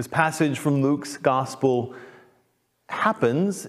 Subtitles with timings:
[0.00, 1.94] This passage from Luke's gospel
[2.88, 3.66] happens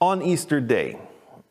[0.00, 0.98] on Easter Day.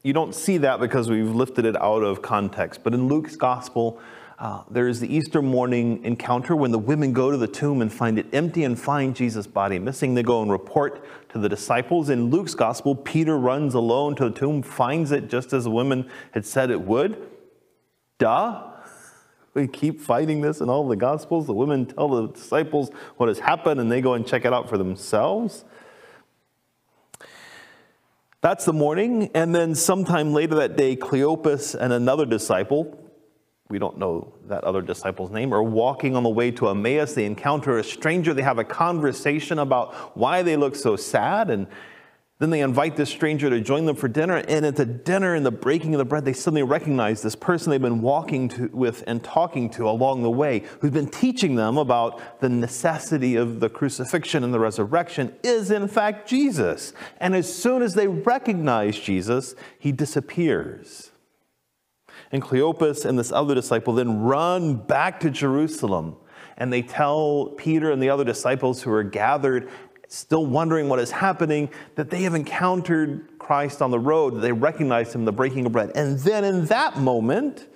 [0.01, 3.99] You don't see that because we've lifted it out of context, but in Luke's gospel,
[4.39, 7.93] uh, there is the Easter morning encounter when the women go to the tomb and
[7.93, 10.15] find it empty and find Jesus' body missing.
[10.15, 12.09] They go and report to the disciples.
[12.09, 16.09] In Luke's gospel, Peter runs alone to the tomb, finds it just as the women
[16.31, 17.21] had said it would.
[18.17, 18.70] Duh.
[19.53, 21.45] We keep fighting this in all the Gospels.
[21.45, 24.69] The women tell the disciples what has happened and they go and check it out
[24.69, 25.65] for themselves.
[28.39, 29.29] That's the morning.
[29.35, 32.97] And then sometime later that day, Cleopas and another disciple,
[33.69, 37.13] we don't know that other disciple's name, are walking on the way to Emmaus.
[37.13, 38.33] They encounter a stranger.
[38.33, 41.49] They have a conversation about why they look so sad.
[41.49, 41.67] And
[42.41, 45.45] then they invite this stranger to join them for dinner, and at the dinner and
[45.45, 49.03] the breaking of the bread, they suddenly recognize this person they've been walking to, with
[49.05, 53.69] and talking to along the way, who's been teaching them about the necessity of the
[53.69, 56.93] crucifixion and the resurrection, is in fact Jesus.
[57.19, 61.11] And as soon as they recognize Jesus, he disappears.
[62.31, 66.15] And Cleopas and this other disciple then run back to Jerusalem
[66.61, 69.67] and they tell Peter and the other disciples who are gathered
[70.11, 74.51] still wondering what is happening, that they have encountered Christ on the road, that they
[74.51, 75.91] recognize him, the breaking of bread.
[75.95, 77.67] And then in that moment,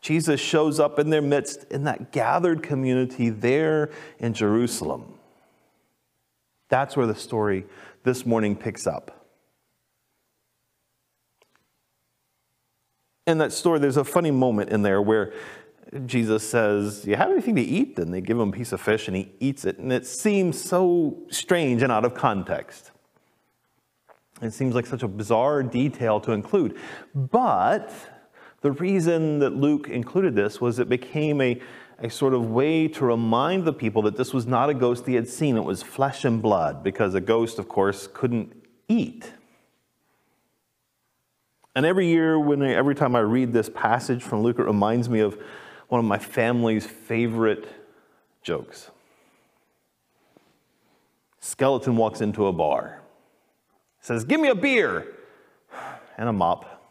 [0.00, 5.14] Jesus shows up in their midst in that gathered community there in Jerusalem.
[6.70, 7.66] That's where the story
[8.04, 9.28] this morning picks up.
[13.26, 15.32] In that story, there's a funny moment in there where
[16.06, 17.98] Jesus says, You have anything to eat?
[17.98, 19.78] And they give him a piece of fish and he eats it.
[19.78, 22.90] And it seems so strange and out of context.
[24.40, 26.78] It seems like such a bizarre detail to include.
[27.14, 27.92] But
[28.62, 31.60] the reason that Luke included this was it became a,
[31.98, 35.14] a sort of way to remind the people that this was not a ghost he
[35.14, 38.52] had seen, it was flesh and blood, because a ghost, of course, couldn't
[38.88, 39.32] eat.
[41.74, 45.08] And every year, when I, every time I read this passage from Luke, it reminds
[45.08, 45.38] me of
[45.92, 47.68] one of my family's favorite
[48.42, 48.90] jokes.
[51.38, 53.02] Skeleton walks into a bar,
[54.00, 55.06] says, Give me a beer
[56.16, 56.82] and a mop.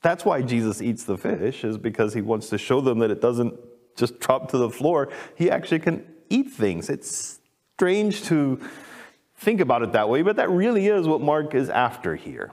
[0.00, 3.20] That's why Jesus eats the fish, is because he wants to show them that it
[3.20, 3.52] doesn't
[3.98, 5.10] just drop to the floor.
[5.36, 6.88] He actually can eat things.
[6.88, 7.38] It's
[7.76, 8.58] strange to
[9.36, 12.50] think about it that way, but that really is what Mark is after here.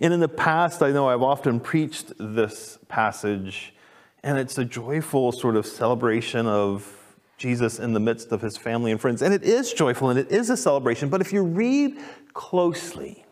[0.00, 3.74] And in the past, I know I've often preached this passage,
[4.22, 6.94] and it's a joyful sort of celebration of
[7.36, 9.22] Jesus in the midst of his family and friends.
[9.22, 11.96] And it is joyful and it is a celebration, but if you read
[12.34, 13.24] closely,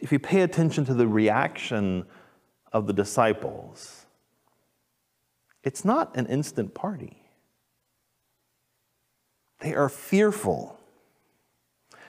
[0.00, 2.06] if you pay attention to the reaction
[2.72, 4.06] of the disciples,
[5.64, 7.22] it's not an instant party.
[9.58, 10.77] They are fearful.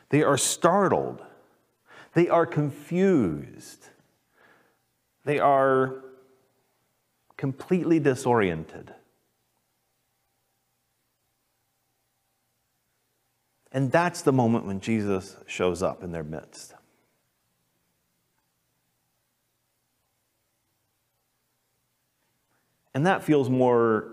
[0.09, 1.22] They are startled.
[2.14, 3.88] They are confused.
[5.25, 6.03] They are
[7.38, 8.94] completely disoriented.
[13.72, 16.74] And that's the moment when Jesus shows up in their midst.
[22.95, 24.10] And that feels more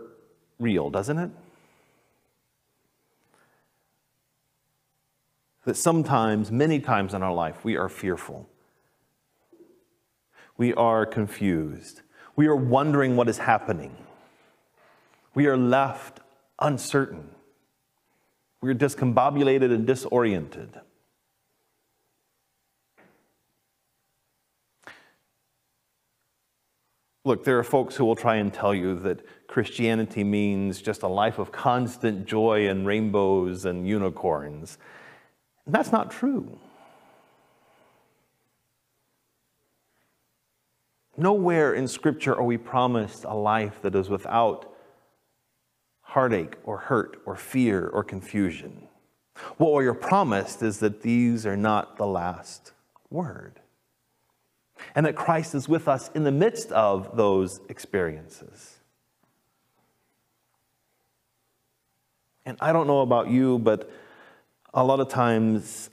[0.59, 1.31] real, doesn't it?
[5.67, 8.49] That sometimes, many times in our life, we are fearful.
[10.57, 12.03] We are confused.
[12.37, 13.97] We are wondering what is happening.
[15.35, 16.21] We are left
[16.61, 17.31] uncertain.
[18.61, 20.81] We are discombobulated and disoriented.
[27.25, 31.09] Look, there are folks who will try and tell you that Christianity means just a
[31.09, 34.79] life of constant joy and rainbows and unicorns.
[35.67, 36.59] That's not true.
[41.17, 44.73] Nowhere in Scripture are we promised a life that is without
[46.03, 48.89] heartache or hurt or fear or confusion.
[49.57, 52.73] What we are promised is that these are not the last
[53.11, 53.61] word
[54.95, 58.77] and that Christ is with us in the midst of those experiences.
[62.45, 63.91] And I don't know about you, but
[64.76, 65.88] a lot of times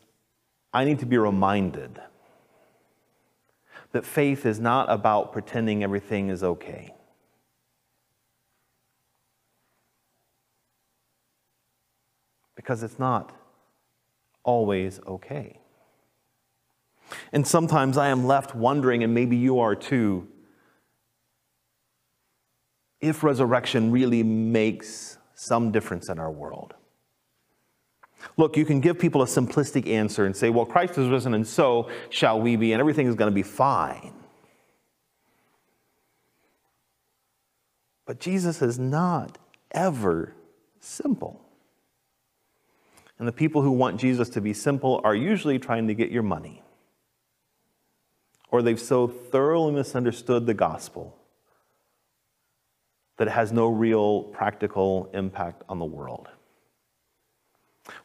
[0.73, 1.99] I need to be reminded
[3.93, 6.93] that faith is not about pretending everything is okay.
[12.55, 13.33] Because it's not
[14.43, 15.59] always okay.
[17.31, 20.27] And sometimes I am left wondering, and maybe you are too,
[22.99, 26.73] if resurrection really makes some difference in our world.
[28.37, 31.45] Look, you can give people a simplistic answer and say, well, Christ is risen, and
[31.47, 34.13] so shall we be, and everything is going to be fine.
[38.05, 39.37] But Jesus is not
[39.71, 40.33] ever
[40.79, 41.41] simple.
[43.19, 46.23] And the people who want Jesus to be simple are usually trying to get your
[46.23, 46.61] money.
[48.49, 51.15] Or they've so thoroughly misunderstood the gospel
[53.17, 56.27] that it has no real practical impact on the world.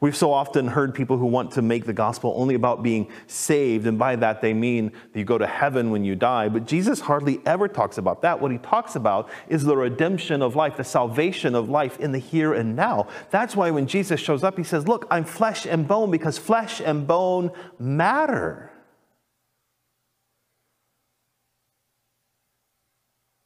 [0.00, 3.84] We've so often heard people who want to make the gospel only about being saved,
[3.86, 6.48] and by that they mean that you go to heaven when you die.
[6.48, 8.40] But Jesus hardly ever talks about that.
[8.40, 12.20] What he talks about is the redemption of life, the salvation of life in the
[12.20, 13.08] here and now.
[13.30, 16.80] That's why when Jesus shows up, he says, Look, I'm flesh and bone because flesh
[16.80, 17.50] and bone
[17.80, 18.70] matter.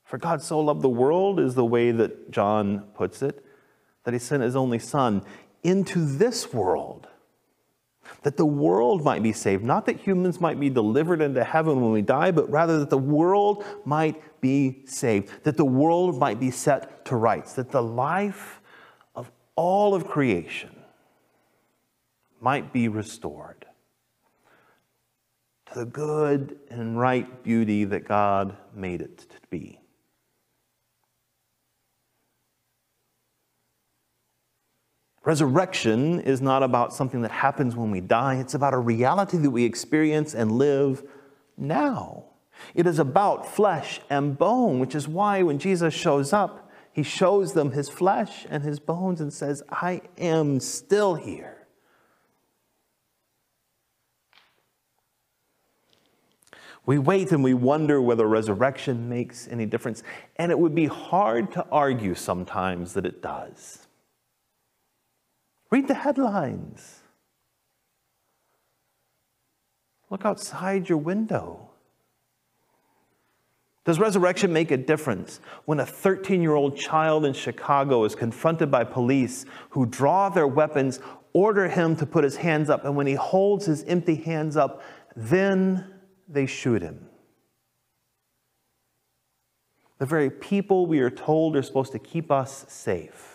[0.05, 3.43] For God so loved the world, is the way that John puts it,
[4.05, 5.25] that he sent his only Son
[5.63, 7.09] into this world,
[8.23, 9.65] that the world might be saved.
[9.65, 12.99] Not that humans might be delivered into heaven when we die, but rather that the
[12.99, 18.61] world might be saved, that the world might be set to rights, that the life
[19.15, 20.71] of all of creation
[22.41, 23.67] might be restored
[25.67, 29.82] to the good and right beauty that God made it to be.
[35.25, 39.51] Resurrection is not about something that happens when we die, it's about a reality that
[39.51, 41.05] we experience and live
[41.57, 42.25] now.
[42.75, 47.53] It is about flesh and bone, which is why when Jesus shows up, he shows
[47.53, 51.67] them his flesh and his bones and says, I am still here.
[56.85, 60.03] We wait and we wonder whether resurrection makes any difference,
[60.37, 63.87] and it would be hard to argue sometimes that it does.
[65.73, 67.01] Read the headlines.
[70.11, 71.71] Look outside your window.
[73.87, 78.71] Does resurrection make a difference when a 13 year old child in Chicago is confronted
[78.71, 81.01] by police who draw their weapons,
[81.33, 84.83] order him to put his hands up, and when he holds his empty hands up,
[85.17, 85.87] then
[86.29, 87.09] they shoot him?
[89.97, 93.32] The very people we are told are supposed to keep us safe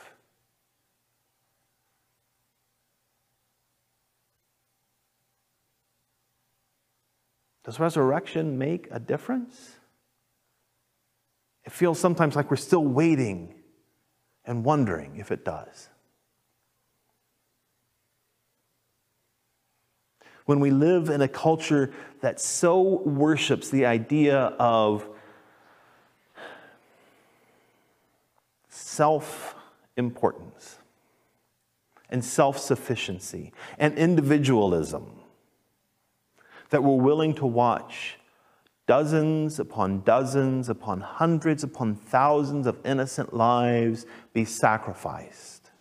[7.68, 9.76] Does resurrection make a difference?
[11.66, 13.56] It feels sometimes like we're still waiting
[14.46, 15.90] and wondering if it does.
[20.46, 25.06] When we live in a culture that so worships the idea of
[28.70, 29.56] self
[29.98, 30.78] importance
[32.10, 35.17] and self sufficiency and individualism,
[36.70, 38.18] that we're willing to watch
[38.86, 45.72] dozens upon dozens upon hundreds upon thousands of innocent lives be sacrificed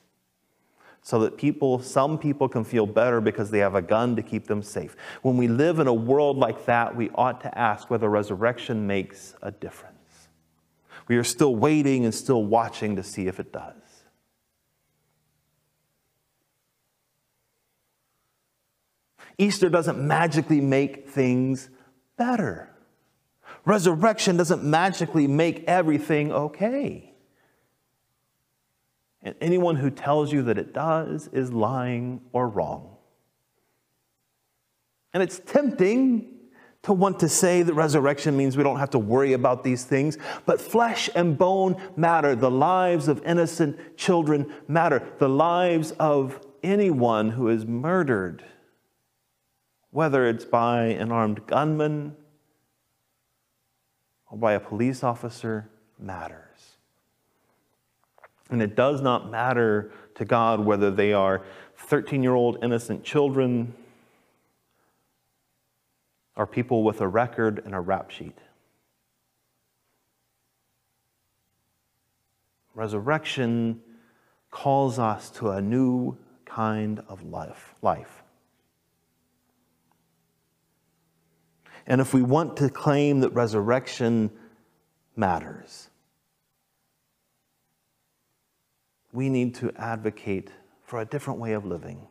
[1.03, 4.49] so that people some people can feel better because they have a gun to keep
[4.49, 4.97] them safe.
[5.23, 9.37] When we live in a world like that we ought to ask whether resurrection makes
[9.41, 9.95] a difference.
[11.07, 13.86] We are still waiting and still watching to see if it does
[19.39, 21.69] Easter doesn't magically make things
[22.17, 22.71] better.
[23.65, 27.13] Resurrection doesn't magically make everything okay.
[29.23, 32.97] And anyone who tells you that it does is lying or wrong.
[35.13, 36.33] And it's tempting
[36.83, 40.17] to want to say that resurrection means we don't have to worry about these things,
[40.45, 42.37] but flesh and bone matter.
[42.37, 45.03] The lives of innocent children matter.
[45.19, 48.45] The lives of anyone who is murdered
[49.97, 52.15] whether it's by an armed gunman
[54.31, 56.77] or by a police officer matters.
[58.51, 61.41] And it does not matter to God whether they are
[61.79, 63.73] 13 year old innocent children
[66.37, 68.37] or people with a record and a rap sheet.
[72.75, 73.81] Resurrection
[74.51, 77.75] calls us to a new kind of life.
[77.81, 78.23] life.
[81.87, 84.31] And if we want to claim that resurrection
[85.15, 85.89] matters,
[89.13, 90.51] we need to advocate
[90.85, 92.07] for a different way of living.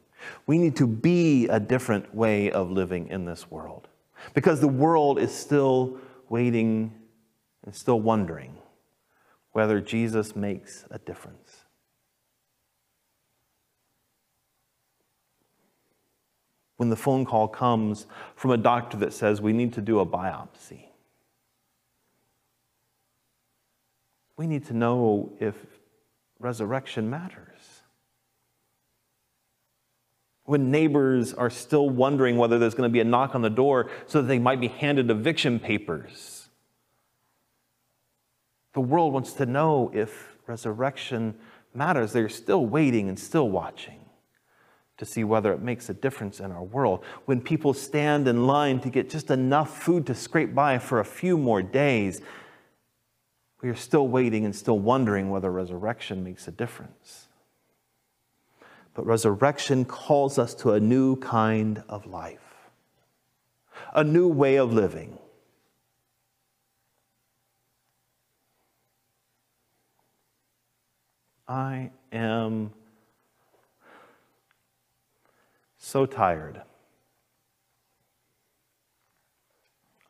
[0.47, 3.87] We need to be a different way of living in this world
[4.33, 6.93] because the world is still waiting
[7.63, 8.55] and still wondering
[9.51, 11.64] whether Jesus makes a difference.
[16.77, 18.05] When the phone call comes
[18.35, 20.85] from a doctor that says we need to do a biopsy.
[24.37, 25.55] We need to know if
[26.39, 27.81] resurrection matters.
[30.43, 33.89] When neighbors are still wondering whether there's going to be a knock on the door
[34.05, 36.49] so that they might be handed eviction papers.
[38.73, 41.35] The world wants to know if resurrection
[41.73, 42.11] matters.
[42.11, 44.04] They're still waiting and still watching
[44.97, 47.03] to see whether it makes a difference in our world.
[47.25, 51.05] When people stand in line to get just enough food to scrape by for a
[51.05, 52.21] few more days,
[53.61, 57.27] we are still waiting and still wondering whether resurrection makes a difference.
[58.93, 62.69] But resurrection calls us to a new kind of life,
[63.93, 65.17] a new way of living.
[71.47, 72.71] I am
[75.85, 76.63] so tired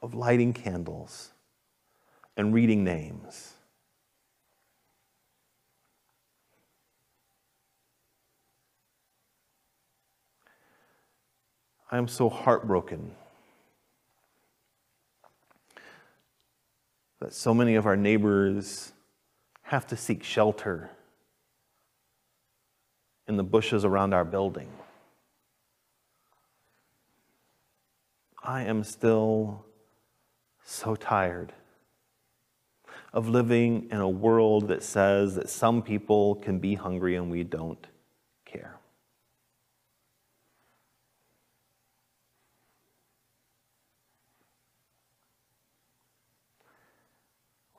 [0.01, 1.32] of lighting candles
[2.38, 3.55] and reading names.
[11.91, 13.12] I am so heartbroken
[17.20, 18.94] that so many of our neighbors
[19.63, 20.89] have to seek shelter
[23.27, 24.70] in the bushes around our building.
[28.47, 29.65] I am still
[30.63, 31.51] so tired
[33.11, 37.43] of living in a world that says that some people can be hungry and we
[37.43, 37.87] don't
[38.45, 38.77] care.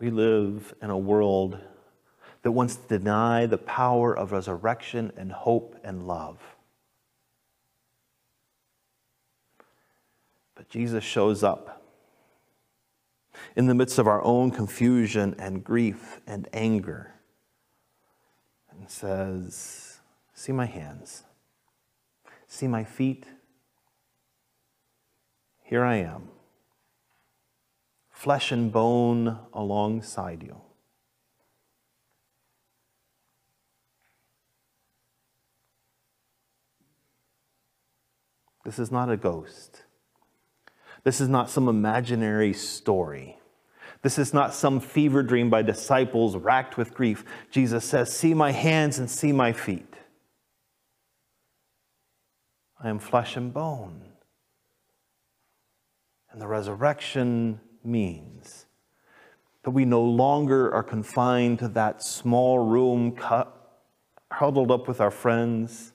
[0.00, 1.58] We live in a world
[2.42, 6.40] that wants to deny the power of resurrection and hope and love.
[10.55, 11.82] But Jesus shows up
[13.54, 17.14] in the midst of our own confusion and grief and anger
[18.70, 20.00] and says,
[20.34, 21.22] See my hands,
[22.46, 23.26] see my feet.
[25.62, 26.28] Here I am,
[28.10, 30.60] flesh and bone alongside you.
[38.64, 39.85] This is not a ghost.
[41.06, 43.38] This is not some imaginary story.
[44.02, 47.24] This is not some fever dream by disciples racked with grief.
[47.52, 49.94] Jesus says, See my hands and see my feet.
[52.82, 54.02] I am flesh and bone.
[56.32, 58.66] And the resurrection means
[59.62, 63.80] that we no longer are confined to that small room, cut,
[64.32, 65.92] huddled up with our friends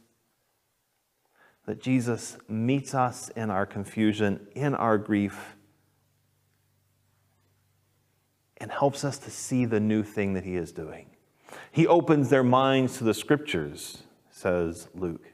[1.71, 5.55] that Jesus meets us in our confusion, in our grief,
[8.57, 11.11] and helps us to see the new thing that He is doing.
[11.71, 15.31] He opens their minds to the scriptures, says Luke.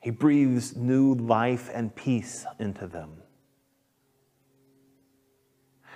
[0.00, 3.22] He breathes new life and peace into them.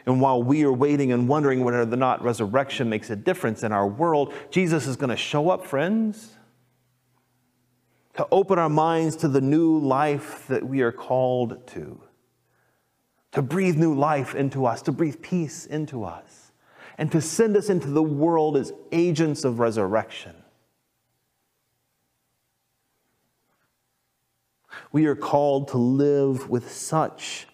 [0.06, 3.70] And while we are waiting and wondering whether or not resurrection makes a difference in
[3.70, 6.38] our world, Jesus is going to show up, friends
[8.16, 12.00] to open our minds to the new life that we are called to,
[13.32, 16.52] to breathe new life into us, to breathe peace into us,
[16.98, 20.34] and to send us into the world as agents of resurrection.
[24.90, 27.46] We are called to live with such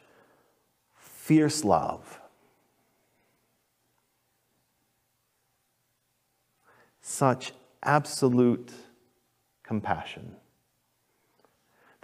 [0.96, 2.20] fierce love,
[7.00, 7.52] such
[7.84, 8.72] absolute
[9.62, 10.34] compassion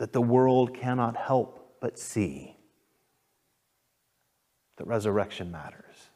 [0.05, 2.55] that the world cannot help but see.
[4.77, 6.11] that resurrection matters.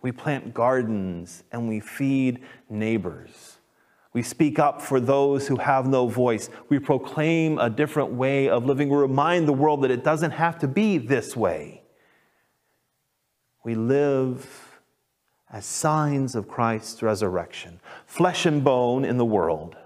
[0.00, 3.58] We plant gardens and we feed neighbors.
[4.14, 6.48] We speak up for those who have no voice.
[6.70, 8.88] We proclaim a different way of living.
[8.88, 11.82] We remind the world that it doesn't have to be this way.
[13.62, 14.80] We live
[15.52, 19.76] as signs of Christ's resurrection, flesh and bone in the world,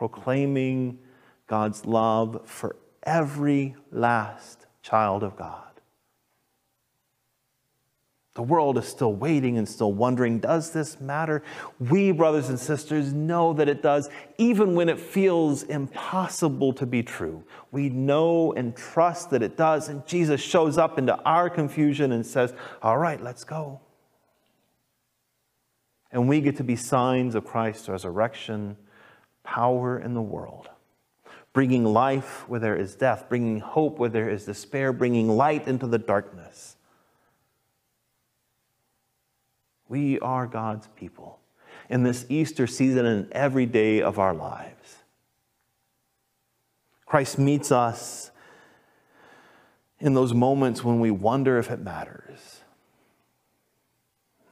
[0.00, 0.98] proclaiming
[1.46, 5.82] God's love for every last child of God.
[8.32, 11.42] The world is still waiting and still wondering does this matter?
[11.78, 17.02] We, brothers and sisters, know that it does, even when it feels impossible to be
[17.02, 17.44] true.
[17.70, 22.24] We know and trust that it does, and Jesus shows up into our confusion and
[22.24, 23.80] says, All right, let's go.
[26.10, 28.78] And we get to be signs of Christ's resurrection,
[29.50, 30.68] power in the world
[31.52, 35.86] bringing life where there is death, bringing hope where there is despair, bringing light into
[35.86, 36.76] the darkness.
[39.88, 41.40] We are God's people
[41.88, 44.98] in this Easter season and every day of our lives.
[47.04, 48.30] Christ meets us
[49.98, 52.60] in those moments when we wonder if it matters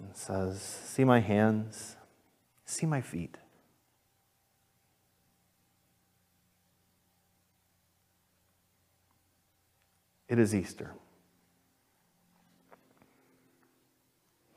[0.01, 1.95] and says, See my hands,
[2.65, 3.37] see my feet.
[10.29, 10.93] It is Easter.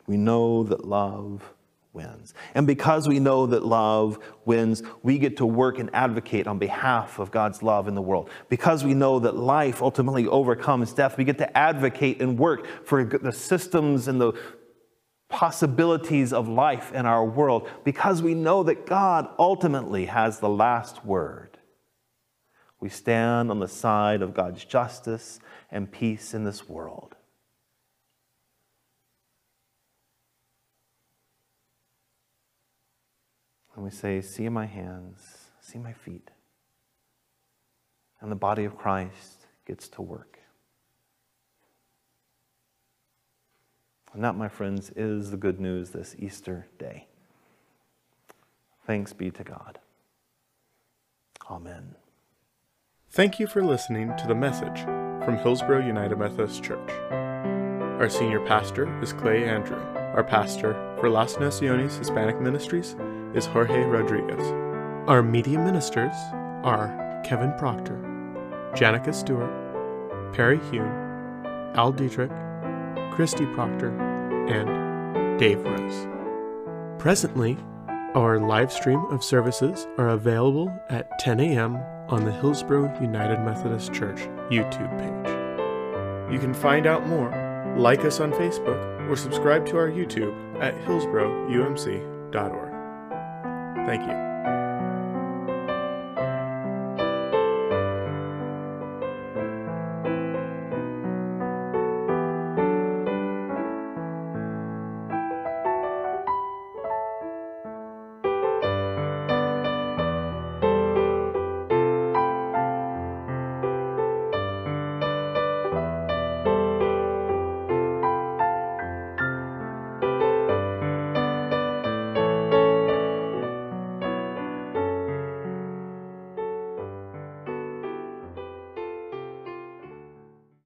[0.07, 1.53] We know that love
[1.93, 2.33] wins.
[2.55, 7.19] And because we know that love wins, we get to work and advocate on behalf
[7.19, 8.29] of God's love in the world.
[8.49, 13.03] Because we know that life ultimately overcomes death, we get to advocate and work for
[13.03, 14.33] the systems and the
[15.29, 17.69] possibilities of life in our world.
[17.83, 21.50] Because we know that God ultimately has the last word.
[22.81, 25.39] We stand on the side of God's justice
[25.71, 27.15] and peace in this world.
[33.75, 35.21] And we say, See my hands,
[35.61, 36.31] see my feet.
[38.19, 40.39] And the body of Christ gets to work.
[44.13, 47.07] And that, my friends, is the good news this Easter day.
[48.85, 49.79] Thanks be to God.
[51.49, 51.95] Amen.
[53.13, 54.85] Thank you for listening to the message
[55.25, 56.89] from Hillsboro United Methodist Church.
[57.11, 59.81] Our senior pastor is Clay Andrew.
[60.15, 62.95] Our pastor for Las Naciones Hispanic Ministries
[63.33, 64.41] is Jorge Rodriguez.
[65.09, 66.15] Our media ministers
[66.63, 67.97] are Kevin Proctor,
[68.75, 69.51] Janica Stewart,
[70.33, 72.31] Perry Heun, Al Dietrich,
[73.11, 73.89] Christy Proctor,
[74.47, 76.07] and Dave Rose.
[76.97, 77.57] Presently,
[78.15, 81.75] our live stream of services are available at 10 a.m.
[82.11, 84.19] on the Hillsboro United Methodist Church
[84.49, 86.33] YouTube page.
[86.33, 87.31] You can find out more,
[87.77, 93.85] like us on Facebook, or subscribe to our YouTube at hillsboroumc.org.
[93.85, 94.20] Thank you.